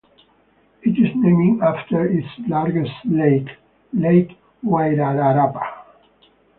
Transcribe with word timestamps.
It 0.81 0.97
is 0.97 1.13
named 1.15 1.61
after 1.61 2.07
its 2.07 2.25
largest 2.49 2.91
lake, 3.05 3.49
Lake 3.93 4.31
Wairarapa. 4.65 5.61